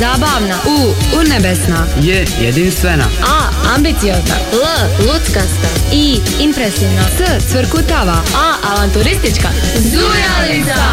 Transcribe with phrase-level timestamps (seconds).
[0.00, 0.56] zabavna.
[0.66, 0.94] U.
[1.18, 1.86] Urnebesna.
[2.02, 2.26] J.
[2.40, 3.04] Jedinstvena.
[3.22, 3.74] A.
[3.76, 4.34] Ambiciozna.
[4.52, 4.66] L.
[5.06, 5.68] Luckasta.
[5.92, 6.16] I.
[6.40, 7.02] Impresivna.
[7.16, 7.24] C.
[7.52, 8.16] Cvrkutava.
[8.36, 8.54] A.
[8.72, 9.48] Avanturistička.
[9.78, 10.84] Zujalica!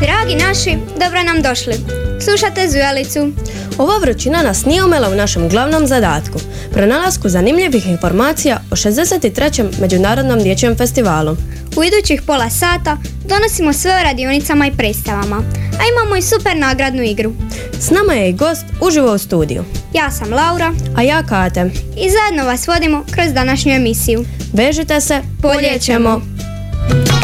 [0.00, 1.74] Dragi naši, dobro nam došli.
[2.20, 3.32] Slušate Zujalicu.
[3.78, 6.38] Ova vrućina nas nije umela u našem glavnom zadatku,
[6.72, 9.80] pronalasku zanimljivih informacija o 63.
[9.80, 11.36] Međunarodnom dječjem festivalu.
[11.76, 15.36] U idućih pola sata donosimo sve o radionicama i predstavama,
[15.80, 17.32] a imamo i super nagradnu igru.
[17.80, 21.70] S nama je i gost uživo u studiju, Ja sam Laura a ja Kate.
[21.96, 24.24] i zajedno vas vodimo kroz današnju emisiju.
[24.52, 26.20] Vežite se, poljećemo.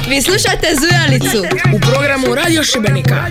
[0.08, 1.44] Vi slušate Zujalicu.
[1.76, 3.26] u programu Radio Šibenika.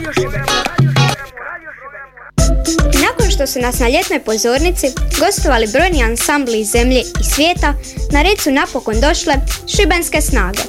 [3.01, 4.87] Nakon što su nas na ljetnoj pozornici
[5.19, 7.73] gostovali brojni ansambli iz zemlje i svijeta,
[8.11, 9.33] na red su napokon došle
[9.77, 10.59] šibenske snage.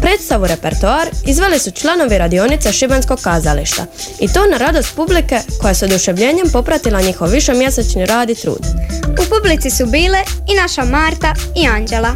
[0.00, 3.86] Predstavu repertoar izveli su članovi radionice Šibenskog kazališta
[4.20, 8.66] i to na radost publike koja s oduševljenjem popratila njihov višemjesečni rad i trud.
[9.10, 12.14] U publici su bile i naša Marta i Anđela.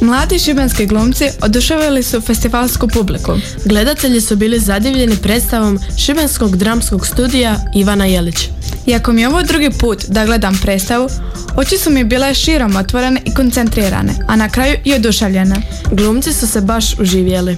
[0.00, 3.32] Mladi šibenski glumci oduševili su festivalsku publiku.
[3.64, 8.48] Gledatelji su bili zadivljeni predstavom Šibenskog dramskog studija Ivana Jelić.
[8.86, 11.08] Iako mi je ovo drugi put da gledam predstavu,
[11.56, 15.56] oči su mi bile širom otvorene i koncentrirane, a na kraju i oduševljene.
[15.92, 17.56] Glumci su se baš uživjeli.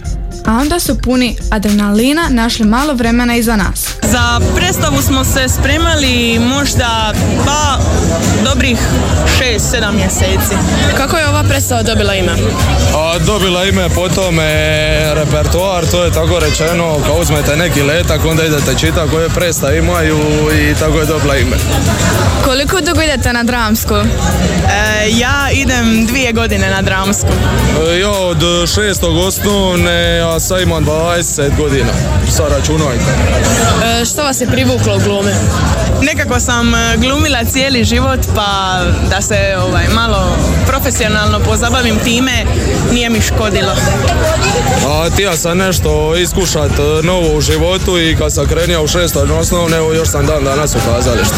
[0.49, 3.89] A onda su puni adrenalina našli malo vremena iza nas.
[4.03, 7.13] Za predstavu smo se spremali možda
[7.47, 7.79] pa
[8.45, 8.79] dobrih
[9.41, 10.55] 6-7 mjeseci.
[10.97, 12.33] Kako je ova predstava dobila ime?
[12.97, 14.45] A dobila ime po tome
[15.15, 20.19] repertoar, to je tako rečeno, kao uzmete neki letak, onda idete čitati koje predstave imaju
[20.61, 21.57] i tako je dobila ime.
[22.45, 23.95] Koliko dugo idete na dramsku?
[23.95, 27.29] E, ja idem dvije godine na dramsku.
[27.93, 28.39] E, Ja od
[28.75, 31.93] šestog osnovne, a sad imam 20 godina,
[32.31, 33.05] sad računajte.
[33.85, 35.35] E, što vas je privuklo u glume?
[36.03, 42.45] Nekako sam e, glumila cijeli život pa da se ovaj, malo profesionalno pozabavim time
[42.93, 43.73] nije mi škodilo.
[44.89, 48.89] A ti ja sam nešto iskušat e, novo u životu i kad sam krenio u
[48.89, 51.35] šestoj osnovne, evo još sam dan danas u kazalištu.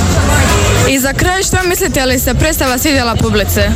[0.89, 3.71] I za kraj što mislite li se predstava svidjela publice?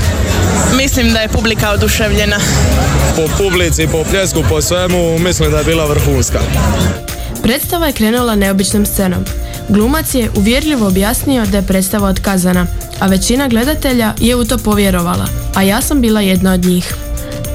[0.77, 2.37] Mislim da je publika oduševljena.
[3.17, 6.41] Po publici, po pljesku, po svemu, mislim da je bila vrhunska.
[7.43, 9.25] Predstava je krenula neobičnom scenom.
[9.69, 12.67] Glumac je uvjerljivo objasnio da je predstava otkazana,
[13.01, 16.95] a većina gledatelja je u to povjerovala, a ja sam bila jedna od njih.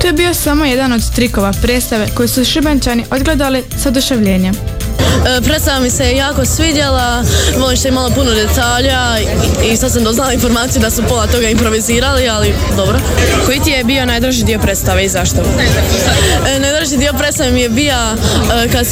[0.02, 4.78] To je bio samo jedan od trikova predstave koji su šibenčani odgledali s oduševljenjem.
[5.28, 7.24] E, predstava mi se jako svidjela,
[7.58, 9.18] možete i malo puno detalja
[9.72, 13.00] i, sad sam doznala informaciju da su pola toga improvizirali, ali dobro.
[13.46, 15.38] Koji ti je bio najdraži dio predstave i zašto?
[16.47, 18.86] E, najdraži dio predstave mi je bio e, kad,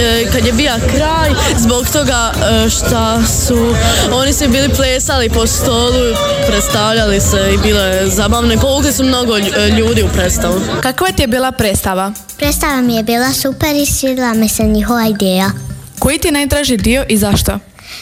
[0.00, 2.32] e, kad je bio kraj zbog toga
[2.70, 3.74] šta su
[4.12, 6.14] oni se bili plesali po stolu,
[6.48, 10.60] predstavljali se i bilo je zabavno i povukli su mnogo lju- ljudi u predstavu.
[10.80, 12.12] Kakva ti je bila predstava?
[12.36, 15.50] Predstava mi je bila super i svidjela mi se njihova ideja.
[15.98, 17.58] Koji ti je najdraži dio i zašto?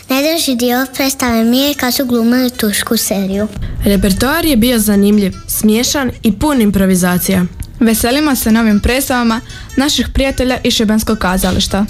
[0.08, 3.48] Najdraži dio predstave mi je kad su glumili tušku seriju.
[3.84, 7.44] Repertoar je bio zanimljiv, smiješan i pun improvizacija.
[7.80, 9.40] Veselimo se novim predstavama
[9.76, 11.86] naših prijatelja iz Šibenskog kazališta.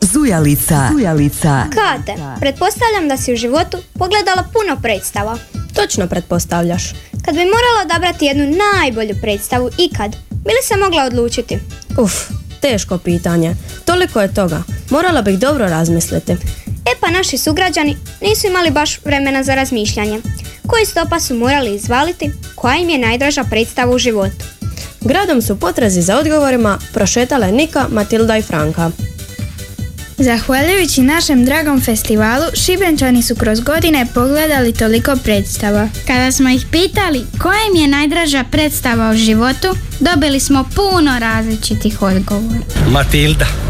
[0.00, 0.88] Zujalica.
[0.92, 1.64] Zujalica.
[1.74, 5.38] Kate, pretpostavljam da si u životu pogledala puno predstava.
[5.74, 6.90] Točno pretpostavljaš.
[7.24, 11.58] Kad bi morala odabrati jednu najbolju predstavu ikad, bi li se mogla odlučiti?
[11.98, 12.12] Uf,
[12.60, 13.54] teško pitanje.
[13.84, 14.62] Toliko je toga.
[14.90, 16.32] Morala bih dobro razmisliti.
[16.86, 20.20] E pa naši sugrađani nisu imali baš vremena za razmišljanje.
[20.66, 24.44] Koji stopa su morali izvaliti, koja im je najdraža predstava u životu?
[25.00, 28.90] Gradom su potrazi za odgovorima prošetale Nika, Matilda i Franka.
[30.18, 35.88] Zahvaljujući našem dragom festivalu, Šibenčani su kroz godine pogledali toliko predstava.
[36.06, 39.68] Kada smo ih pitali koja im je najdraža predstava u životu,
[40.00, 42.60] dobili smo puno različitih odgovora.
[42.90, 43.61] Matilda.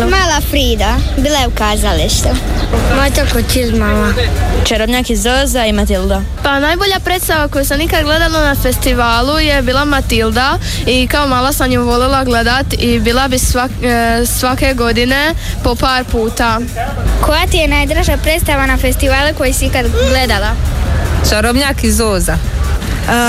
[0.00, 2.28] Mala Frida, bila je u kazalištu.
[2.96, 4.14] Mojta kočiz mama.
[4.64, 6.22] Čarobnjak iz Zoza i Matilda.
[6.42, 11.52] Pa najbolja predstava koju sam nikad gledala na festivalu je bila Matilda i kao mala
[11.52, 15.34] sam ju voljela gledat i bila bi svak- e, svake godine
[15.64, 16.60] po par puta.
[17.20, 20.50] Koja ti je najdraža predstava na festivalu koju si ikad gledala?
[21.30, 22.32] Čarobnjak iz Oza.
[22.34, 22.38] E,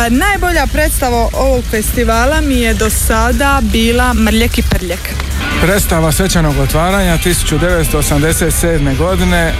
[0.09, 5.22] najbolja predstava ovog festivala mi je do sada bila Mrljek i Prljek.
[5.63, 8.97] Predstava svečanog otvaranja 1987.
[8.97, 9.53] godine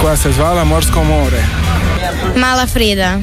[0.00, 1.42] koja se zvala Morsko more.
[2.36, 3.18] Mala Frida.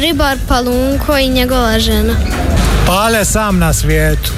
[0.00, 2.14] ribar Palunko i njegova žena.
[2.86, 4.32] Pale sam na svijetu.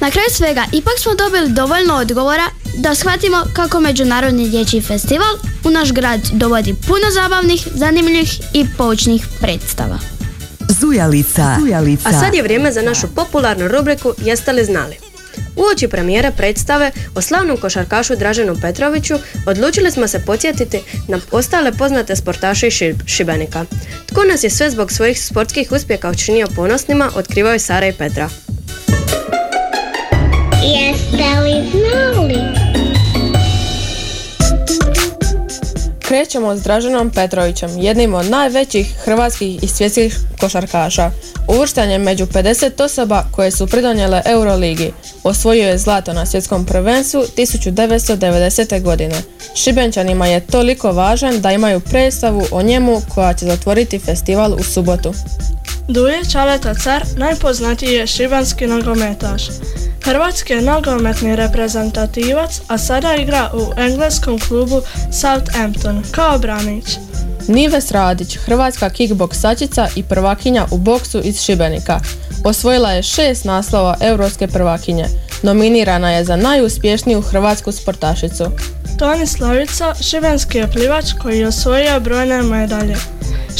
[0.00, 2.44] Na kraju svega, ipak smo dobili dovoljno odgovora
[2.76, 5.34] da shvatimo kako Međunarodni dječji festival
[5.64, 9.98] u naš grad dovodi puno zabavnih, zanimljivih i poučnih predstava.
[10.68, 11.56] Zujalica.
[11.60, 12.08] Zujalica.
[12.08, 15.07] A sad je vrijeme za našu popularnu rubriku Jeste li znali?
[15.58, 19.14] Uoči premijere predstave o slavnom košarkašu Draženu Petroviću
[19.46, 23.64] odlučili smo se podsjetiti na ostale poznate sportaše iz Ši- Šibenika.
[24.06, 28.28] Tko nas je sve zbog svojih sportskih uspjeha učinio ponosnima, otkrivaju Sara i Petra.
[30.64, 32.67] Jeste li znali?
[36.08, 41.10] Krećemo s Draženom Petrovićem, jednim od najvećih hrvatskih i svjetskih košarkaša.
[41.48, 44.92] Uvršten je među 50 osoba koje su pridonijele Euroligi.
[45.24, 48.82] Osvojio je zlato na svjetskom prvenstvu 1990.
[48.82, 49.14] godine.
[49.54, 55.14] Šibenčanima je toliko važan da imaju predstavu o njemu koja će zatvoriti festival u subotu.
[55.88, 59.42] Duje Čaleta Car najpoznatiji je šibanski nogometaš.
[60.04, 64.82] Hrvatski je nogometni reprezentativac, a sada igra u engleskom klubu
[65.12, 66.84] Southampton kao branić.
[67.46, 72.00] Nives Radić, hrvatska kickboksačica i prvakinja u boksu iz Šibenika.
[72.44, 75.06] Osvojila je šest naslova europske prvakinje.
[75.42, 78.44] Nominirana je za najuspješniju hrvatsku sportašicu.
[78.98, 82.96] Toni Slavica, šibenski je plivač koji je osvojio brojne medalje.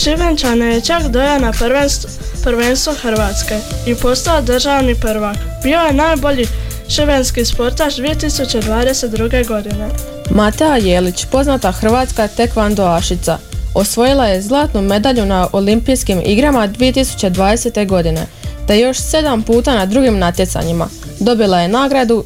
[0.03, 2.11] Šibenčane je čak dojao na prvenstvo,
[2.43, 5.37] prvenstvo Hrvatske i postao državni prvak.
[5.63, 6.47] Bio je najbolji
[6.89, 9.47] šibenski sportaš 2022.
[9.47, 9.89] godine.
[10.31, 13.39] Matea Jelić, poznata hrvatska tekvandoašica,
[13.75, 17.87] osvojila je zlatnu medalju na olimpijskim igrama 2020.
[17.87, 18.27] godine,
[18.67, 20.89] te još sedam puta na drugim natjecanjima.
[21.21, 22.25] Dobila je nagradu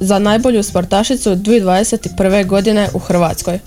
[0.00, 2.46] za najbolju sportašicu 2021.
[2.46, 3.58] godine u Hrvatskoj.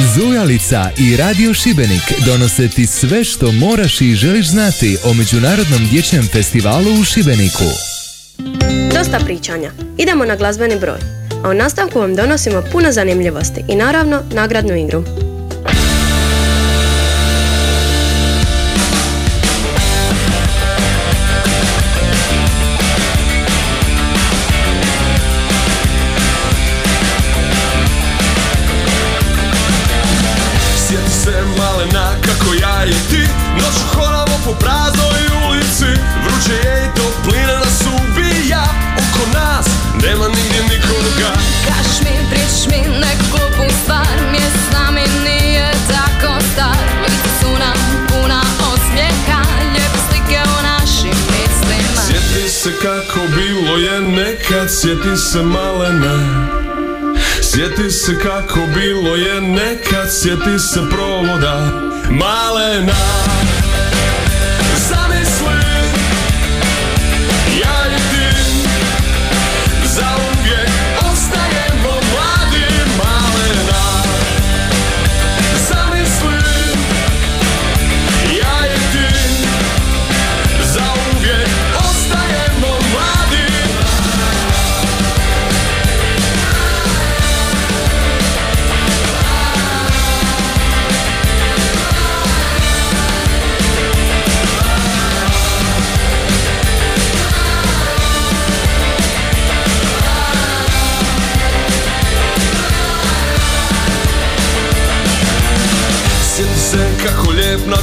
[0.00, 6.28] Zujalica i Radio Šibenik donose ti sve što moraš i želiš znati o Međunarodnom dječjem
[6.32, 7.64] festivalu u Šibeniku.
[8.94, 9.70] Dosta pričanja.
[9.98, 10.98] Idemo na glazbeni broj.
[11.44, 15.04] A u nastavku vam donosimo puno zanimljivosti i naravno nagradnu igru.
[55.32, 56.16] Se malena.
[57.42, 61.72] Sjeti se kako bilo je nekad Sjeti se provoda.
[62.10, 62.92] Malena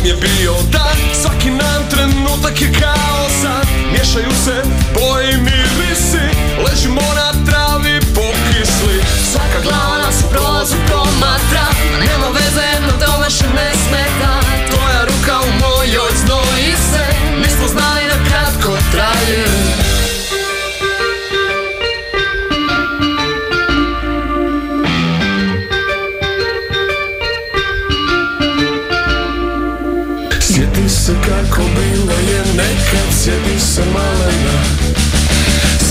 [0.08, 0.37] lijep nam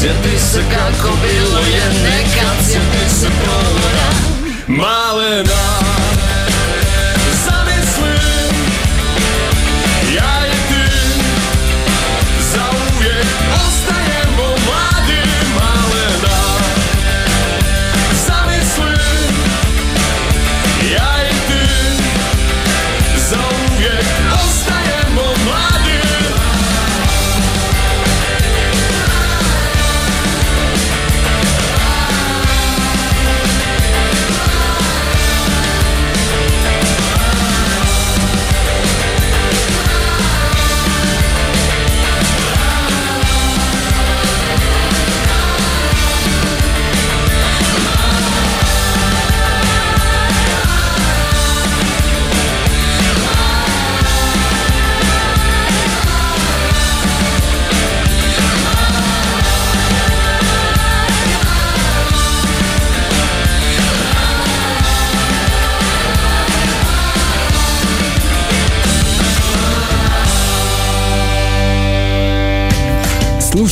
[0.07, 2.26] Sjeti se kako bilo je nekad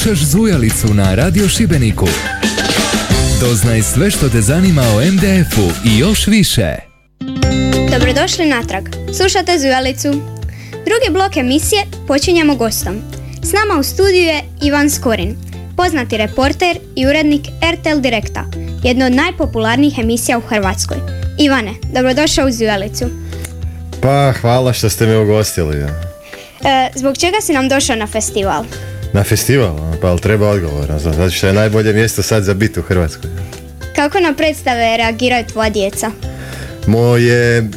[0.05, 2.07] Slušaš Zujalicu na Radio Šibeniku.
[3.41, 6.77] Doznaj sve što te zanima o MDF-u i još više.
[7.91, 8.85] Dobrodošli natrag.
[9.17, 10.09] Slušate Zujalicu.
[10.71, 13.03] Drugi blok emisije počinjemo gostom.
[13.43, 15.37] S nama u studiju je Ivan Skorin,
[15.77, 17.43] poznati reporter i urednik
[17.73, 18.45] RTL Direkta,
[18.83, 20.97] jedno od najpopularnijih emisija u Hrvatskoj.
[21.39, 23.05] Ivane, dobrodošao u Zujalicu.
[24.03, 25.77] Pa, hvala što ste me ugostili.
[25.77, 25.89] E,
[26.95, 28.65] zbog čega si nam došao na festival?
[29.15, 30.91] Na festival, a, pa ali treba odgovor.
[30.93, 33.31] a, Zato što je najbolje mjesto sad za biti u Hrvatskoj.
[33.97, 36.11] Kako na predstave reagiraju tvoja djeca?
[36.87, 37.69] Moje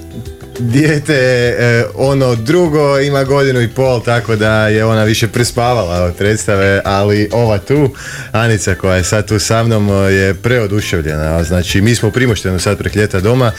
[0.60, 1.14] dijete,
[1.60, 6.82] e, ono drugo, ima godinu i pol, tako da je ona više prespavala od predstave,
[6.86, 7.90] ali ova tu,
[8.32, 11.44] Anica koja je sad tu sa mnom, e, je preoduševljena.
[11.44, 13.52] Znači, mi smo u Primoštenu sad prek ljeta doma,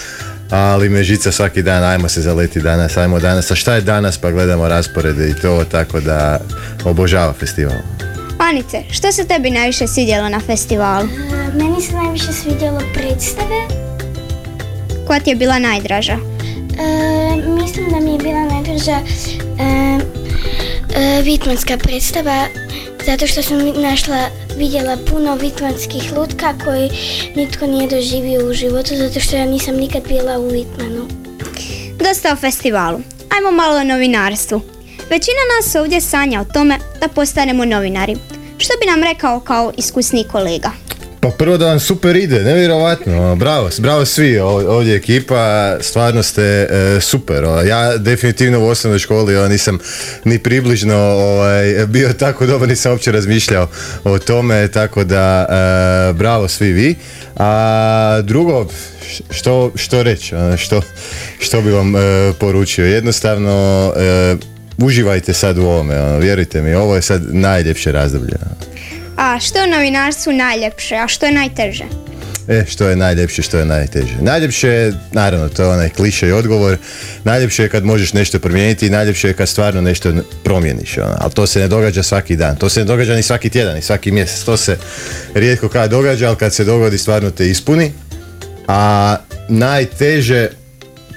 [0.51, 4.19] ali me žica svaki dan, ajmo se zaleti danas, ajmo danas, a šta je danas,
[4.19, 6.41] pa gledamo rasporede i to, tako da
[6.85, 7.77] obožava festival.
[8.39, 11.09] Anice, što se tebi najviše svidjelo na festivalu?
[11.55, 13.89] Meni se najviše svidjelo predstave.
[15.07, 16.13] Koja ti je bila najdraža?
[16.13, 18.99] E, mislim da mi je bila najdraža
[19.59, 19.99] e,
[20.95, 22.47] e, vitmanska predstava
[23.07, 26.91] zato što sam našla, vidjela puno vitmanskih lutka koji
[27.37, 31.09] nitko nije doživio u životu zato što ja nisam nikad bila u Vitmanu.
[31.99, 33.01] Dosta o festivalu.
[33.37, 34.61] Ajmo malo o novinarstvu.
[35.11, 38.17] Većina nas ovdje sanja o tome da postanemo novinari.
[38.59, 40.71] Što bi nam rekao kao iskusni kolega?
[41.29, 47.01] Pa prvo da vam super ide, nevjerovatno, bravo, bravo svi, ovdje ekipa, stvarno ste e,
[47.01, 47.45] super.
[47.45, 47.63] o.
[47.63, 49.79] Ja definitivno u osnovnoj školi o, nisam
[50.25, 53.69] ni približno ovaj, bio tako dobar, nisam uopće razmišljao
[54.05, 56.95] o tome, tako da e, bravo svi vi.
[57.37, 58.67] A drugo,
[59.31, 60.83] što, što reći, ono, što,
[61.39, 62.01] što bi vam e,
[62.39, 63.93] poručio, jednostavno
[64.79, 68.37] uživajte sad u ovome, ono, vjerujte mi, ovo je sad najljepše razdoblje.
[69.19, 71.85] A što je novinarstvu najljepše, a što je najteže?
[72.49, 74.15] E, što je najljepše, što je najteže?
[74.21, 76.77] Najljepše je, naravno, to je onaj kliše i odgovor,
[77.25, 80.13] najljepše je kad možeš nešto promijeniti i najljepše je kad stvarno nešto
[80.45, 81.17] promijeniš, ono.
[81.19, 83.83] ali to se ne događa svaki dan, to se ne događa ni svaki tjedan, ni
[83.83, 84.79] svaki mjesec, to se
[85.35, 87.93] rijetko kada događa, ali kad se dogodi stvarno te ispuni,
[88.69, 89.17] a
[89.49, 90.49] najteže,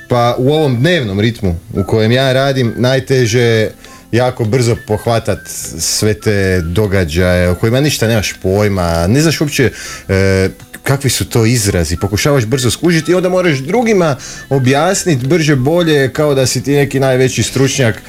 [0.10, 3.72] pa u ovom dnevnom ritmu u kojem ja radim, najteže je
[4.12, 5.40] jako brzo pohvatat
[5.80, 9.72] sve te događaje o kojima ništa nemaš pojma, ne znaš uopće
[10.10, 10.50] e,
[10.84, 14.16] kakvi su to izrazi, pokušavaš brzo skužiti i onda moraš drugima
[14.50, 18.02] objasniti brže bolje kao da si ti neki najveći stručnjak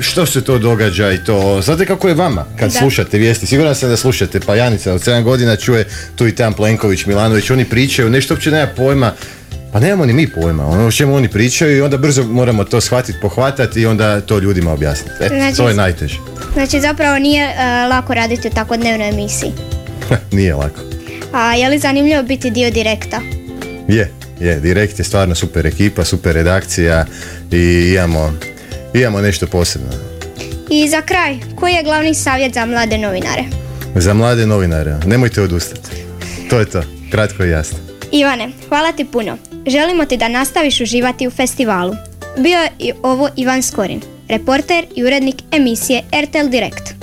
[0.00, 1.62] što se to događa i to.
[1.62, 2.78] Znate kako je vama kad Da.
[2.78, 3.46] slušate vijesti?
[3.46, 4.40] Siguran sam da slušate.
[4.40, 5.86] Pa Janica od 7 godina čuje
[6.16, 9.12] tu i tam Plenković, Milanović, oni pričaju, nešto uopće nema pojma.
[9.72, 12.80] Pa nemamo ni mi pojma, ono o čemu oni pričaju i onda brzo moramo to
[12.80, 15.14] shvatiti, pohvatati i onda to ljudima objasniti.
[15.20, 16.18] E, Znači- to je najteže.
[16.52, 17.54] Znači zapravo nije e,
[17.86, 19.52] lako raditi u tako dnevnoj emisiji.
[20.32, 20.80] Nije lako.
[21.32, 23.20] A je li zanimljivo biti dio direkta?
[23.88, 24.10] Je,
[24.40, 27.04] je, Direkt je stvarno super ekipa, super redakcija
[27.52, 27.58] i
[27.94, 28.32] imamo,
[28.94, 29.88] imamo nešto posebno.
[30.70, 33.44] I za kraj, koji je glavni savjet za mlade novinare?
[33.94, 35.90] Za mlade novinare, nemojte odustati.
[36.50, 37.78] To je to, kratko i jasno.
[38.12, 39.36] Ivane, hvala ti puno.
[39.66, 41.94] Želimo ti da nastaviš uživati u festivalu.
[42.38, 46.94] Bio je i ovo Ivan Skorin, reporter i urednik emisije RTL Direkt.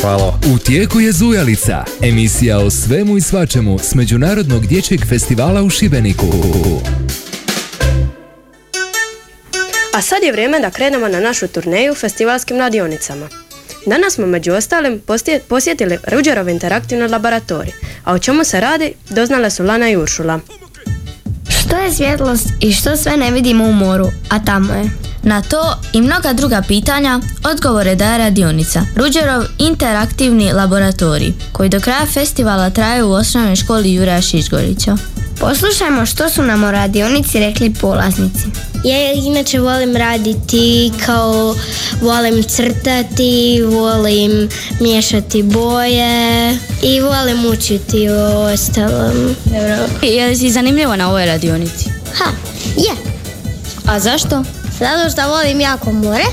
[0.00, 0.40] Hvala.
[0.54, 6.26] U tijeku je Zujalica, emisija o svemu i svačemu s Međunarodnog dječjeg festivala u Šibeniku.
[9.94, 13.28] A sad je vrijeme da krenemo na našu turneju festivalskim radionicama.
[13.86, 15.02] Danas smo među ostalim
[15.48, 17.72] posjetili Ruđerov interaktivni laboratorij,
[18.04, 20.40] a o čemu se radi doznale su Lana i Uršula.
[21.70, 24.90] Što je svjetlost i što sve ne vidimo u moru, a tamo je?
[25.22, 27.20] Na to i mnoga druga pitanja
[27.52, 34.22] odgovore daje radionica Ruđerov interaktivni laboratorij koji do kraja festivala traje u osnovnoj školi Juraja
[34.22, 34.96] Šišgorića.
[35.40, 38.44] Poslušajmo što su nam o radionici rekli polaznici.
[38.84, 41.54] Ja inače volim raditi kao
[42.02, 44.48] volim crtati, volim
[44.80, 49.34] miješati boje i volim učiti o ostalom.
[49.44, 49.76] Dobro.
[50.02, 51.90] Je si zanimljivo na ovoj radionici?
[52.14, 52.30] Ha,
[52.76, 52.92] je.
[53.86, 54.44] A zašto?
[54.78, 56.24] Zato što volim jako more.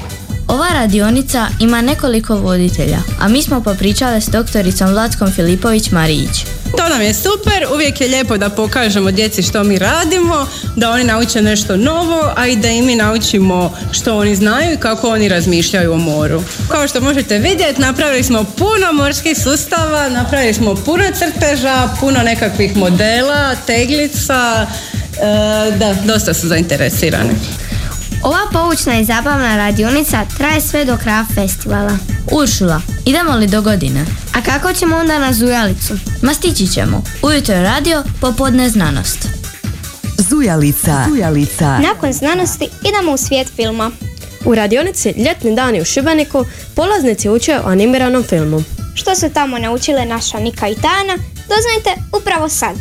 [0.47, 6.56] Ova radionica ima nekoliko voditelja, a mi smo popričale s doktoricom Vlatkom Filipović-Marijić.
[6.77, 11.03] To nam je super, uvijek je lijepo da pokažemo djeci što mi radimo, da oni
[11.03, 15.29] nauče nešto novo, a i da i mi naučimo što oni znaju i kako oni
[15.29, 16.43] razmišljaju o moru.
[16.69, 22.75] Kao što možete vidjeti, napravili smo puno morskih sustava, napravili smo puno crteža, puno nekakvih
[22.75, 27.33] modela, teglica, e, da, dosta su zainteresirani.
[28.23, 31.97] Ova poučna i zabavna radionica traje sve do kraja festivala.
[32.31, 34.05] Uršula, idemo li do godine?
[34.33, 35.93] A kako ćemo onda na Zujalicu?
[36.21, 37.03] Ma stići ćemo.
[37.21, 39.27] Ujutro je radio, popodne znanost.
[40.29, 41.05] Zujalica.
[41.09, 41.79] Zujalica.
[41.79, 43.91] Nakon znanosti idemo u svijet filma.
[44.45, 46.45] U radionici Ljetni dani u Šibeniku
[46.75, 48.63] polaznici uče o animiranom filmu.
[48.95, 52.75] Što su tamo naučile naša Nika i Tana, doznajte upravo sad.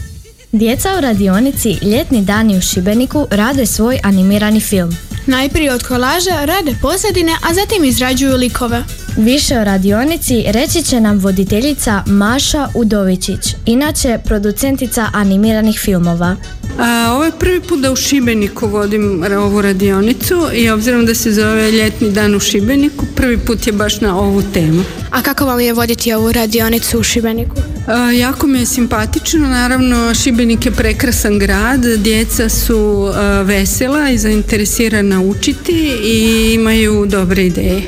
[0.52, 4.97] Djeca u radionici Ljetni dani u Šibeniku rade svoj animirani film.
[5.26, 8.85] Najprije od kolaža rade posjedine, a zatim izrađuju likove.
[9.16, 16.37] Više o radionici reći će nam voditeljica Maša Udovičić, inače producentica animiranih filmova.
[16.78, 21.33] A, ovo je prvi put da u Šibeniku vodim ovu radionicu i obzirom da se
[21.33, 24.83] zove ljetni dan u Šibeniku, prvi put je baš na ovu temu.
[25.11, 27.56] A kako vam je voditi ovu radionicu u Šibeniku?
[27.87, 34.19] A, jako mi je simpatično, naravno Šibenik je prekrasan grad, djeca su a, vesela i
[34.19, 37.83] zainteresirana učiti i imaju dobre ideje.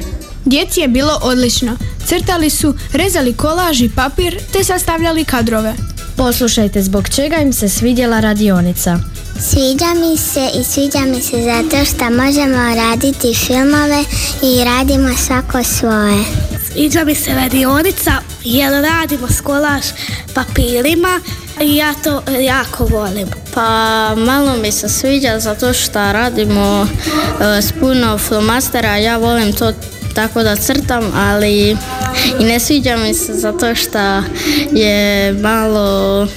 [0.44, 1.76] Djeci je bilo odlično.
[2.06, 5.74] Crtali su, rezali kolaž i papir te sastavljali kadrove.
[6.16, 8.98] Poslušajte zbog čega im se svidjela radionica.
[9.40, 14.04] Sviđa mi se i sviđa mi se zato što možemo raditi filmove
[14.42, 16.24] i radimo svako svoje.
[16.78, 18.12] Sviđa mi se radionica
[18.44, 19.84] jer radimo s kolaž
[20.34, 21.20] papirima
[21.60, 23.28] i ja to jako volim.
[23.54, 26.86] Pa malo mi se sviđa zato što radimo
[27.40, 29.72] e, s puno flomastera, ja volim to
[30.14, 31.76] tako da crtam, ali
[32.40, 34.22] i ne sviđa mi se zato što
[34.72, 36.28] je malo,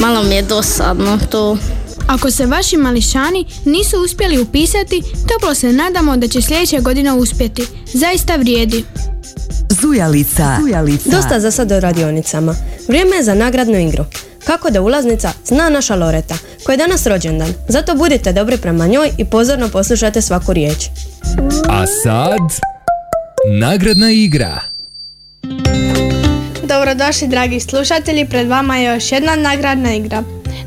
[0.00, 1.58] malo mi je dosadno to.
[2.06, 7.66] Ako se vaši mališani nisu uspjeli upisati, toplo se nadamo da će sljedeće godine uspjeti.
[7.92, 8.84] Zaista vrijedi.
[9.70, 10.56] Zujalica.
[10.60, 11.10] Zujalica.
[11.10, 12.54] Dosta za sad o radionicama.
[12.88, 14.04] Vrijeme je za nagradnu igru.
[14.44, 17.48] Kako da ulaznica zna naša Loreta, koja je danas rođendan.
[17.68, 20.88] Zato budite dobri prema njoj i pozorno poslušajte svaku riječ.
[21.68, 22.40] A sad...
[23.60, 24.60] Nagradna igra.
[26.62, 30.22] Dobrodošli dragi slušatelji, pred vama je još jedna nagradna igra.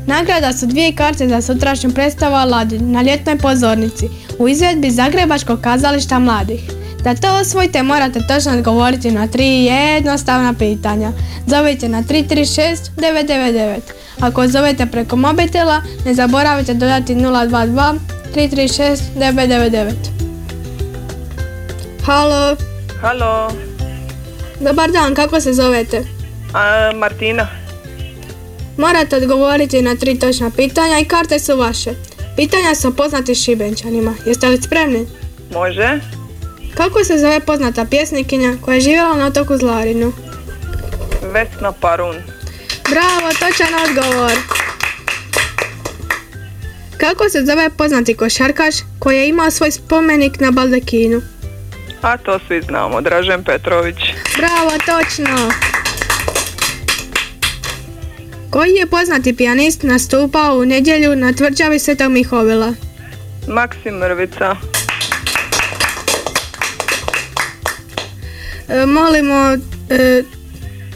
[0.06, 4.08] Nagrada su dvije karte za sutrašnju predstavu Aladin na ljetnoj pozornici
[4.38, 6.60] u izvedbi Zagrebačkog kazališta mladih.
[7.04, 11.12] Da to osvojite morate točno odgovoriti na tri jednostavna pitanja.
[11.46, 13.78] Zovite na 336 999.
[14.20, 17.98] Ako zovete preko mobitela, ne zaboravite dodati 022
[18.34, 19.92] 336 999.
[22.04, 22.56] Halo,
[23.00, 23.50] Halo,
[24.60, 26.04] dobar dan, kako se zovete?
[26.54, 27.48] a, Martina.
[28.76, 31.90] Morate odgovoriti na tri točna pitanja i karte su vaše.
[32.36, 34.14] Pitanja su poznati šibenčanima.
[34.26, 35.06] Jeste li spremni?
[35.52, 36.00] Može?
[36.74, 40.12] Kako se zove poznata pjesnikinja koja je živjela na otoku Zlarinu?
[41.32, 42.16] Vesna Parun.
[42.90, 44.32] Bravo, točan odgovor.
[46.96, 51.22] Kako se zove poznati košarkaš koji je imao svoj spomenik na Baldekinu?
[52.02, 53.96] A to svi znamo, Dražen Petrović.
[54.36, 55.50] Bravo, točno.
[58.50, 62.74] Koji je poznati pijanist nastupao u nedjelju na tvrđavi Svetog Mihovila?
[63.48, 64.56] Maksim Mrvica.
[68.86, 69.56] Molimo,
[69.90, 70.22] e,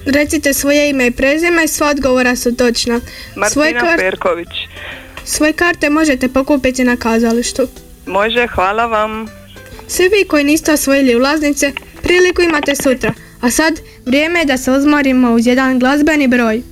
[0.06, 3.00] recite svoje ime i prezime, sva odgovora su točna.
[3.50, 4.48] Svoje, Martina kar- Perković.
[5.24, 7.68] svoje karte možete pokupiti na kazalištu.
[8.06, 9.26] Može, hvala vam.
[9.88, 13.12] Svi vi koji niste osvojili ulaznice, priliku imate sutra.
[13.40, 16.62] A sad, vrijeme je da se uzmorimo uz jedan glazbeni broj.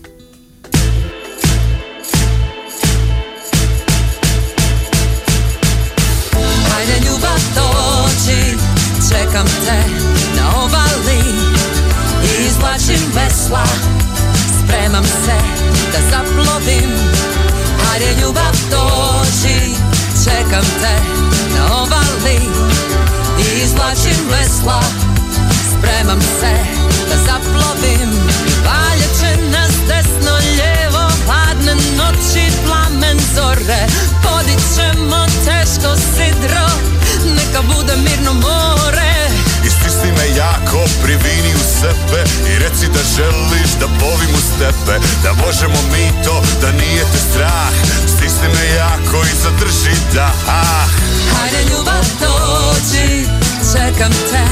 [54.01, 54.45] Čekam te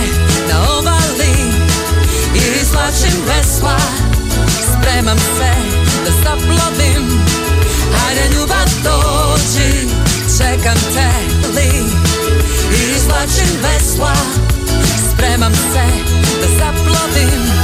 [0.52, 1.32] na obali
[2.34, 3.78] I izvlačim vesla,
[4.62, 5.52] spremam se
[6.04, 7.22] da zaplovim
[7.96, 9.88] Hajde ljubav dođi,
[10.38, 11.10] čekam te
[11.54, 11.70] li.
[12.76, 14.14] I izvlačim vesla,
[15.12, 15.86] spremam se
[16.40, 17.57] da zaplovim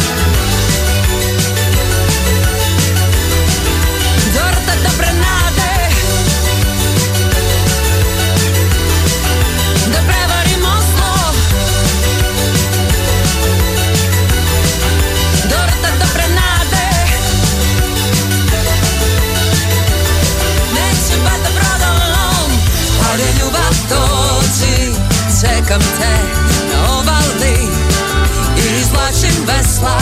[29.46, 29.98] vesla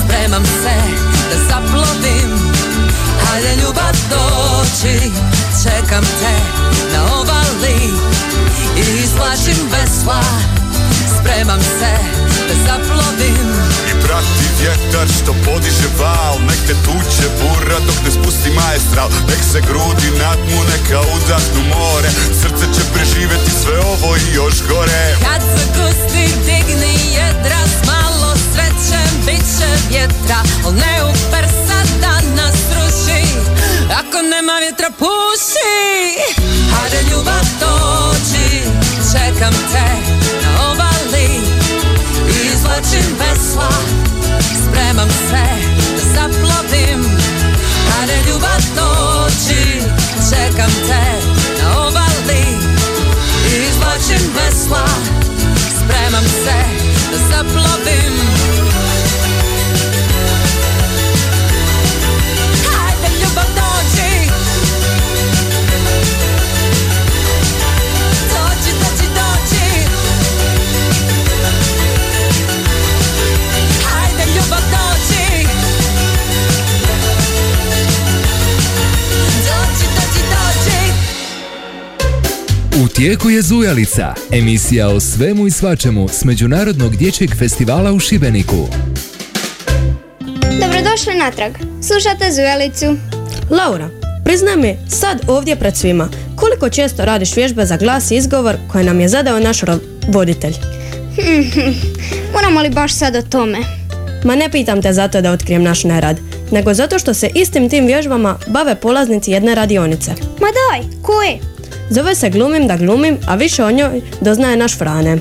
[0.00, 0.76] Spremam se
[1.30, 2.30] da zaplodim
[3.24, 5.10] Hajde ljubav doći
[5.62, 6.34] Čekam te
[6.92, 7.78] na ovali.
[8.76, 10.22] I izvlačim vesla
[11.16, 11.92] Spremam se
[12.48, 13.48] da zaplodim
[13.90, 19.42] I prati vjetar što podiže val Nek te tuče bura dok ne spusti majestral Nek
[19.52, 22.10] se grudi nadmu, neka udahnu more.
[22.40, 25.16] Srce će preživjeti sve ovo i još gore.
[25.26, 27.60] Kad se gusti digni jedra
[29.60, 33.22] će vjetra Al ne uper sad da nas ruši
[34.00, 35.76] Ako nema vjetra puši.
[36.72, 38.48] Hajde ljubav dođi
[39.12, 39.88] Čekam te
[40.42, 41.28] na obali.
[42.44, 43.72] Izvlačim vesla
[44.62, 45.46] Spremam se
[45.96, 47.04] da zaplovim.
[47.90, 49.82] Hajde ljubav dođi
[50.30, 51.04] Čekam te
[51.62, 52.44] na obali.
[53.68, 54.86] Izvlačim vesla
[55.78, 56.58] Spremam se
[57.10, 57.59] da zaplovim
[83.00, 88.68] tijeku je Zujalica, emisija o svemu i svačemu s Međunarodnog dječjeg festivala u Šibeniku.
[90.60, 91.52] Dobrodošli natrag.
[91.82, 92.96] Slušate Zujalicu.
[93.50, 93.88] Laura,
[94.24, 98.84] priznaj mi sad ovdje pred svima, koliko često radiš vježbe za glas i izgovor koje
[98.84, 100.54] nam je zadao naš ro- voditelj?
[102.34, 103.58] Moramo li baš sad o tome?
[104.24, 106.16] Ma ne pitam te zato da otkrijem naš nerad,
[106.50, 110.10] nego zato što se istim tim vježbama bave polaznici jedne radionice.
[110.40, 111.38] Ma daj, koje?
[111.90, 115.18] Zove se Glumim da glumim, a više o njoj doznaje naš Frane.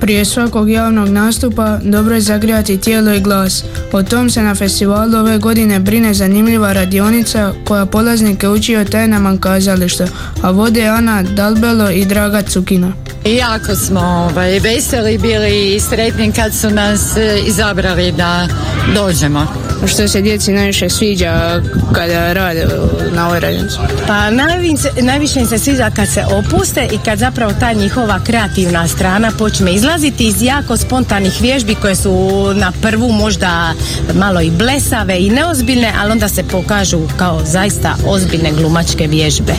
[0.00, 3.64] Prije svakog javnog nastupa dobro je zagrijati tijelo i glas.
[3.92, 9.38] O tom se na festivalu ove godine brine zanimljiva radionica koja polaznike uči o tajnama
[9.40, 10.06] kazališta,
[10.42, 12.92] a vode Ana Dalbelo i Draga Cukina.
[13.24, 18.48] Jako smo ovaj, veseli bili i sretni kad su nas e, izabrali da
[18.94, 19.46] dođemo.
[19.86, 22.66] Što se djeci najviše sviđa kada rade
[23.12, 23.76] na ovoj radionici?
[24.06, 28.88] Pa najviše, najviše im se sviđa kad se opuste i kad zapravo ta njihova kreativna
[28.88, 33.74] strana počne izlaziti iz jako spontanih vježbi koje su na prvu možda
[34.14, 39.52] malo i blesave i neozbiljne, ali onda se pokažu kao zaista ozbiljne glumačke vježbe.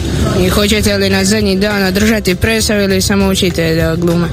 [0.45, 4.27] I hoćete li na zadnji dan održati predstavu ili samo učite da glume?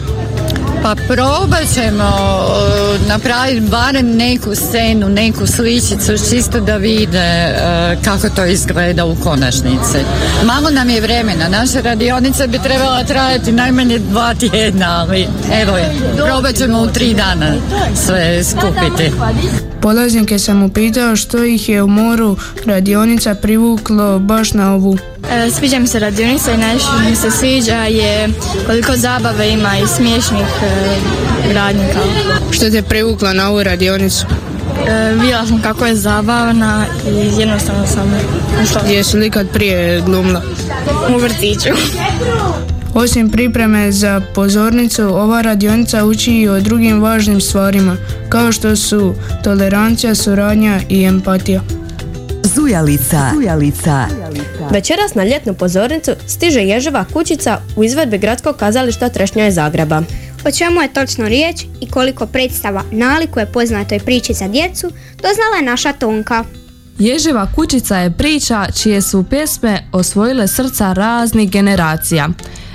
[0.83, 8.29] Pa probat ćemo e, napraviti barem neku scenu, neku sličicu, čisto da vide e, kako
[8.29, 9.99] to izgleda u konačnici.
[10.45, 15.29] Malo nam je vremena, naša radionica bi trebala trajati najmanje dva tjedna, ali
[15.63, 15.79] evo
[16.17, 17.55] probat ćemo u tri dana
[18.07, 19.13] sve skupiti.
[19.81, 25.12] Polaznike sam upitao što ih je u moru radionica privuklo baš na ovu.
[25.33, 28.29] E, Sviđa mi se radionica i najviše mi se sviđa je
[28.67, 31.99] koliko zabave ima i smiješnih e, radnika.
[32.51, 34.27] Što te privuklo na ovu radionicu?
[34.89, 38.15] E, Vidjela sam kako je zabavna i jednostavno sam
[38.63, 38.81] ušla.
[38.89, 40.43] Jesi li kad prije glumila?
[41.15, 41.69] U vrtiću.
[42.95, 47.97] Osim pripreme za pozornicu, ova radionica uči i o drugim važnim stvarima,
[48.29, 49.15] kao što su
[49.45, 51.61] tolerancija, suradnja i empatija.
[52.45, 53.31] Zujalica.
[53.35, 54.07] Zujalica.
[54.71, 60.03] Večeras na ljetnu pozornicu stiže ježeva kućica u izvedbi gradskog kazališta Trešnja iz Zagreba.
[60.45, 65.63] O čemu je točno riječ i koliko predstava nalikuje poznatoj priči za djecu, doznala je
[65.63, 66.45] naša Tonka.
[66.99, 72.29] Ježeva kućica je priča čije su pjesme osvojile srca raznih generacija.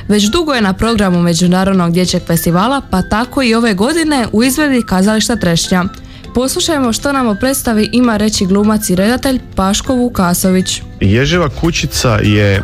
[0.08, 4.86] Već dugo je na programu Međunarodnog dječjeg festivala, pa tako i ove godine u izvedbi
[4.86, 5.86] kazališta Trešnja.
[6.38, 10.82] Poslušajmo što nam o predstavi ima reći glumac i redatelj Paško Vukasović.
[11.00, 12.62] Ježeva kućica je e,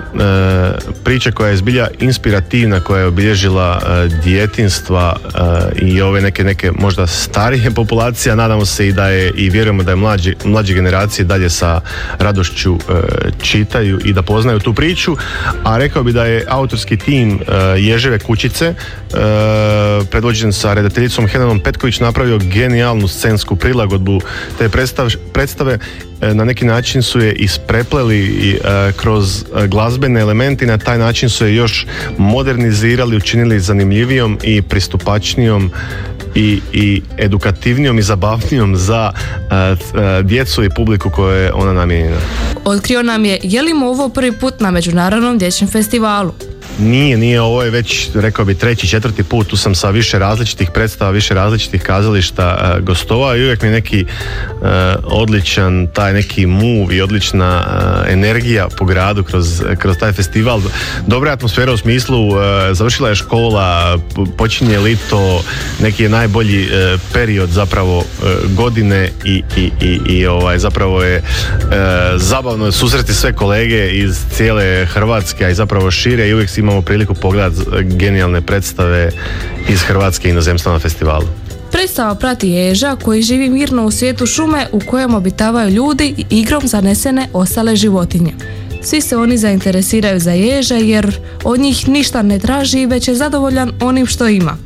[1.03, 6.71] priča koja je zbilja inspirativna, koja je obilježila e, djetinstva e, i ove neke, neke
[6.71, 11.25] možda starije populacije, nadamo se i da je i vjerujemo da je mlađi, mlađe generacije
[11.25, 11.81] dalje sa
[12.19, 12.93] radošću e,
[13.41, 15.15] čitaju i da poznaju tu priču,
[15.63, 18.75] a rekao bi da je autorski tim e, Ježeve kućice e,
[20.11, 24.21] predvođen sa redateljicom Helenom Petković napravio genijalnu scensku prilagodbu
[24.57, 25.79] te predstav- predstave
[26.33, 31.29] na neki način su je isprepleli i, e, kroz e, glazbene elemente na taj način
[31.29, 35.71] su je još modernizirali, učinili zanimljivijom i pristupačnijom
[36.35, 42.17] i, i edukativnijom i zabavnijom za e, e, djecu i publiku koje je ona namijenjena.
[42.65, 46.33] Otkrio nam je je li mu ovo prvi put na Međunarodnom dječjem festivalu.
[46.79, 50.69] Nije, nije, ovo je već, rekao bi, treći, četvrti put, tu sam sa više različitih
[50.73, 54.67] predstava, više različitih kazališta uh, gostovao i uvijek mi neki uh,
[55.03, 60.61] odličan, taj neki move i odlična uh, energija po gradu kroz, kroz taj festival.
[61.07, 62.31] Dobra atmosfera u smislu,
[62.71, 63.97] završila je škola,
[64.37, 65.43] počinje lito,
[65.81, 66.69] neki je najbolji
[67.13, 68.03] period zapravo
[68.55, 71.21] godine i, i, i, i, ovaj, zapravo je
[72.15, 76.81] zabavno susreti sve kolege iz cijele Hrvatske, a i zapravo šire i uvijek si imamo
[76.81, 79.11] priliku pogledati genijalne predstave
[79.69, 81.27] iz Hrvatske inozemstva na festivalu.
[81.71, 86.67] Predstava prati ježa koji živi mirno u svijetu šume u kojem obitavaju ljudi i igrom
[86.67, 88.33] zanesene ostale životinje.
[88.81, 93.71] Svi se oni zainteresiraju za ježa jer od njih ništa ne traži već je zadovoljan
[93.81, 94.57] onim što ima.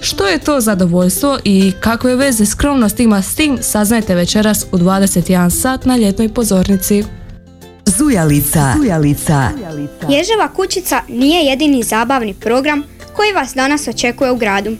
[0.00, 5.50] Što je to zadovoljstvo i kakve veze skromnost ima s tim saznajte večeras u 21
[5.50, 7.04] sat na ljetnoj pozornici.
[7.86, 8.74] Zujalica.
[8.76, 9.50] Zujalica.
[10.08, 12.82] Ježeva kućica nije jedini zabavni program
[13.16, 14.76] koji vas danas očekuje u gradu.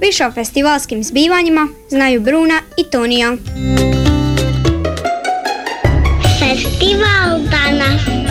[0.00, 3.36] Više o festivalskim zbivanjima znaju Bruna i Tonija.
[6.38, 8.27] Festival danas.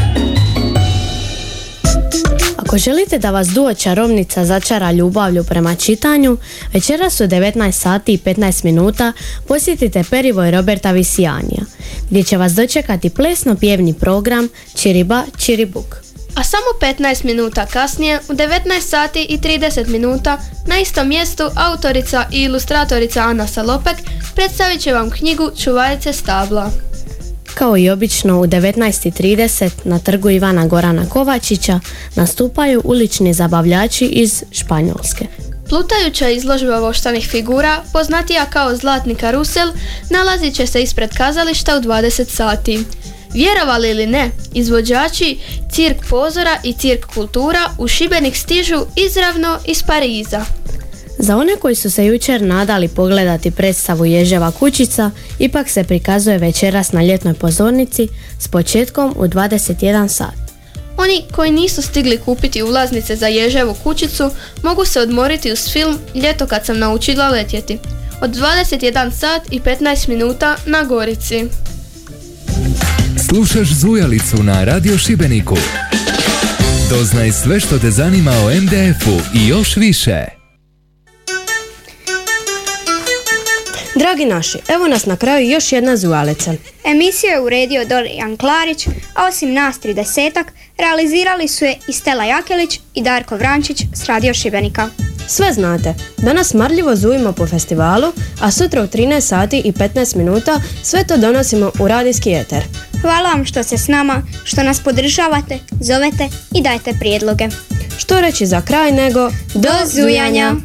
[2.68, 6.38] Ako želite da vas duo čarovnica začara ljubavlju prema čitanju,
[6.74, 9.14] večeras u 19 sati i 15 minuta
[9.48, 11.62] posjetite Perivoj Roberta Visijanija,
[12.10, 15.96] gdje će vas dočekati plesno pjevni program Čiriba Čiribuk.
[16.36, 22.26] A samo 15 minuta kasnije, u 19 sati i 30 minuta, na istom mjestu autorica
[22.32, 23.98] i ilustratorica Ana Salopek
[24.36, 26.87] predstavit će vam knjigu Čuvarice stabla.
[27.58, 31.80] Kao i obično u 19.30 na trgu Ivana Gorana Kovačića
[32.16, 35.28] nastupaju ulični zabavljači iz Španjolske.
[35.70, 39.68] Plutajuća izložba voštanih figura, poznatija kao Zlatni karusel,
[40.10, 42.84] nalazit će se ispred kazališta u 20 sati.
[43.34, 45.38] Vjerovali ili ne, izvođači
[45.72, 50.46] Cirk Pozora i Cirk Kultura u Šibenik stižu izravno iz Pariza.
[51.20, 56.92] Za one koji su se jučer nadali pogledati predstavu Ježeva kućica, ipak se prikazuje večeras
[56.92, 58.08] na ljetnoj pozornici
[58.40, 60.48] s početkom u 21 sat.
[60.98, 64.32] Oni koji nisu stigli kupiti ulaznice za Ježevu kućicu
[64.64, 67.78] mogu se odmoriti uz film Ljeto kad sam naučila letjeti.
[68.22, 71.46] Od 21 sat i 15 minuta na Gorici.
[73.30, 75.58] Slušaš Zujalicu na Radio Šibeniku.
[76.90, 80.37] Doznaj sve što te zanima o MDF-u i još više.
[84.18, 86.54] Dragi naši, evo nas na kraju još jedna zujalica.
[86.86, 90.44] Emisiju je uredio Dorijan Klarić, a osim nas 30
[90.78, 94.90] realizirali su je i Stela Jakelić i Darko Vrančić s Radio Šibenika.
[95.28, 100.62] Sve znate, danas marljivo zujimo po festivalu, a sutra u 13 sati i 15 minuta
[100.84, 102.64] sve to donosimo u radijski eter.
[103.02, 107.48] Hvala vam što ste s nama, što nas podržavate, zovete i dajte prijedloge.
[107.98, 110.56] Što reći za kraj nego Do zujanja!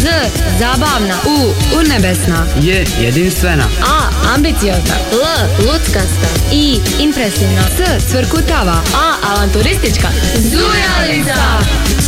[0.00, 0.06] Z.
[0.58, 1.14] Zabavna.
[1.26, 1.54] U.
[1.78, 2.46] Urnebesna.
[2.60, 3.64] Je jedinstvena.
[3.82, 4.10] A.
[4.34, 4.94] Ambiciozna.
[5.12, 5.48] L.
[5.66, 6.28] Luckasta.
[6.52, 6.80] I.
[6.98, 7.62] Impresivna.
[7.62, 8.04] S.
[8.10, 8.82] Cvrkutava.
[8.94, 9.32] A.
[9.32, 10.08] Avanturistička.
[10.36, 11.99] Zujalica!